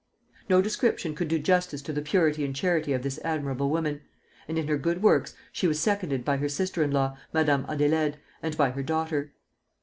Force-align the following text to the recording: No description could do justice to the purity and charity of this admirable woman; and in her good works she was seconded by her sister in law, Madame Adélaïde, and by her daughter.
No 0.49 0.63
description 0.63 1.13
could 1.13 1.27
do 1.27 1.37
justice 1.37 1.79
to 1.83 1.93
the 1.93 2.01
purity 2.01 2.43
and 2.43 2.55
charity 2.55 2.91
of 2.93 3.03
this 3.03 3.19
admirable 3.23 3.69
woman; 3.69 4.01
and 4.47 4.57
in 4.57 4.67
her 4.67 4.75
good 4.75 5.03
works 5.03 5.35
she 5.51 5.67
was 5.67 5.79
seconded 5.79 6.25
by 6.25 6.37
her 6.37 6.49
sister 6.49 6.81
in 6.81 6.89
law, 6.89 7.15
Madame 7.33 7.65
Adélaïde, 7.67 8.15
and 8.41 8.57
by 8.57 8.71
her 8.71 8.81
daughter. 8.81 9.35